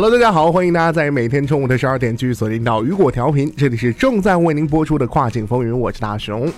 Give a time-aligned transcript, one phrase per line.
[0.00, 6.48] Hello，大家好，欢迎大家在每天中午的十二点继续锁定到雨果调频，这里是正在为您播出的跨境风云，我是大熊。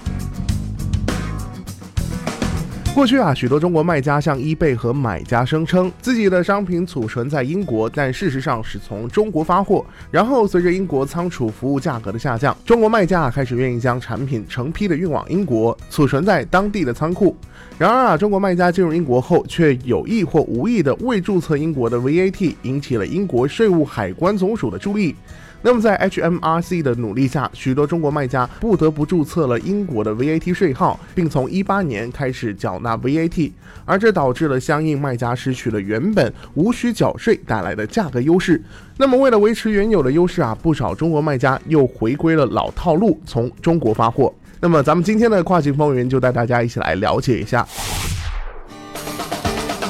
[2.93, 9.83] 过去啊，许多中国卖家向 eBay 和买家声称自己的商品储存在英国，但事实上是从中国发货。
[10.11, 17.35] 然后随着英国仓储服务价格的下降，中国卖家开始愿意将产品成批的运往英国，储存在当地的仓库。
[17.79, 25.15] 然而啊，中国卖家进入英国后，却有意或无意的未注册英国的 VAT，引起了英国税务海关总署的注意。
[25.63, 33.53] 那么，在 HMRC 的努力下，许多中国卖家不得不注册了英国的 VAT 税号，并从一八年开始缴纳 VAT，
[33.85, 38.63] 而这导致了相应卖家失去了原本无需缴税带来的价格优势。
[38.97, 44.33] 那么，为了维持原有的优势啊，不少中国卖家又回归了老套路，从中国发货。
[44.61, 47.67] 那么，咱们今天的跨境风云就带大家一起来了解一下。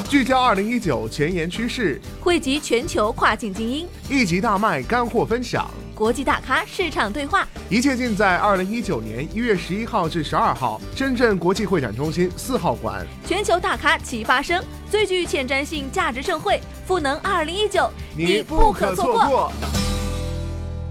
[0.07, 5.69] 聚焦二零一九前沿趋势，汇集全球跨境精英，一集大卖干货分享，
[6.01, 13.05] 国际大咖市场对话，一切尽在二零一九年一月十一号至十二号深圳国际会展中心四号馆。
[13.23, 19.51] 全球大咖齐发声，最具前瞻性价值盛会赋能二零一九，你不可错过。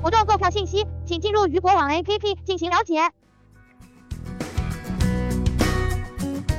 [0.01, 3.01] 活动购票信息，请进入鱼博网 APP 进行了解。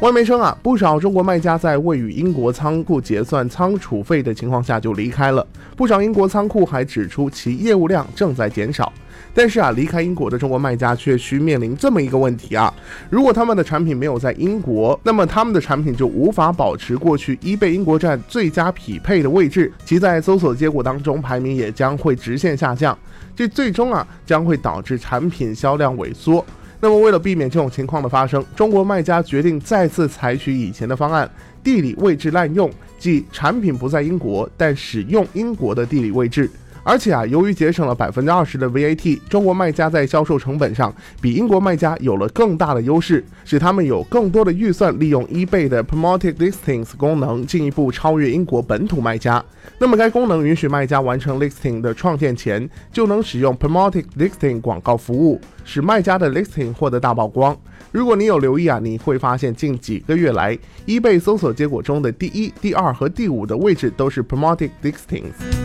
[0.01, 5.45] 外媒称啊，不少中国卖家在未与英国仓库结算仓储费的情况下就离开了。
[5.77, 8.91] 不少英国仓库还指出其业务量正在减少。
[9.31, 12.73] 但是啊，离开英国的中国卖家却需面临这么一个问题啊：
[13.11, 22.97] 如果他们的产品没有在英国，那么他们的产品就无法保持过去一倍英国站最佳匹配的位置，其在搜索结果当中排名也将会直线下降。
[23.35, 26.43] 这最终啊，将会导致产品销量萎缩。
[26.83, 31.29] 那么，为了避免这种情况的发生，中国卖家决定再次采取以前的方案——
[31.63, 36.49] 地理位置滥用，即产品不在英国，但使用英国的地理位置。
[36.83, 49.43] 而且啊，由于节省了百分之二十的 VAT，中国卖家在销售成本上比英国卖家有了更大的优势，使他们有更多的预算利用 eBay 的 Promoted Listings 功能，进一步超越英国本土卖家。
[49.77, 57.55] 那么该功能允许卖家完成 listing 的创建前，就能使用 Promoted Listing 广告服务，使卖家的 listing 获得大曝光。
[57.91, 65.60] 如果你有留意啊，你会发现近几个月来，eBay 搜索结果中的第一、第二和第五的位置都是 Promoted Listings。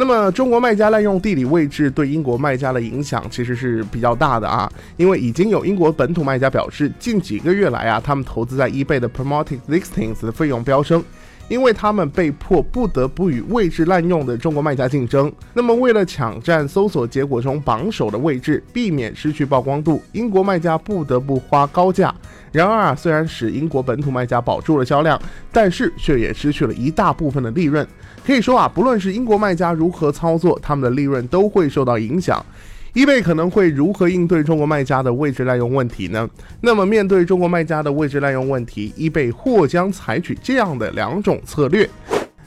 [0.00, 11.02] 那么，中国卖家滥用地理位置对英国卖家的影响其实是比较大的啊，因为已经有英国本土卖家表示，近几个月来啊，他们投资在 eBay 的 Promoted Listings 的费用飙升，
[11.48, 15.32] 因为他们被迫不得不与位置滥用的中国卖家竞争。
[15.54, 22.14] 那么，为了抢占搜索结果中榜首的位置，避免失去曝光度，英国卖家不得不花高价。
[22.52, 25.20] 然而啊，虽然使英国本土卖家保住了销量，
[25.52, 27.86] 但是却也失去了一大部分的利润。
[28.24, 32.44] 可以说啊，不论是英国卖家如何操作，他们的利润都会受到影响。
[32.94, 36.28] eBay 可能会如何应对中国卖家的位置滥用问题呢？
[36.60, 41.88] 那么面对中国卖家的位置滥用问题，eBay 或将采取这样的两种策略。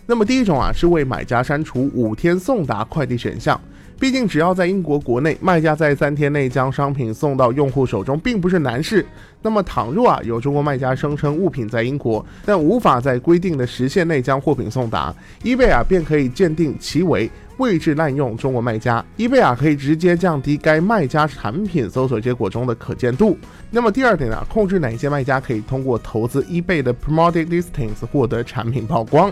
[0.07, 3.59] 那么第一种啊，是为买家删除五天送达快递选项。
[4.01, 9.05] 毕竟，只要在英国国内，卖家在三天内将商品送到用户手中，并不是难事。
[9.43, 15.13] 那么，倘若啊有中国卖家声称物品在英国，但无法在规定的时限内将货品送达
[15.43, 23.37] ，eBay 啊便可以鉴定其为位置滥用中国卖家，eBay 啊可以直接降低该卖家产品搜索结果中的可见度。
[23.69, 29.31] 那么第二点呢，控制哪些卖家可以通过投资 eBay 的 Promoted Listings 获得产品曝光。